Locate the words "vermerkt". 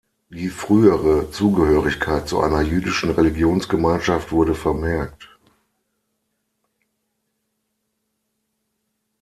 4.55-5.29